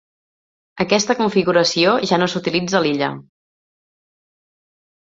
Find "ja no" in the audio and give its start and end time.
2.13-2.31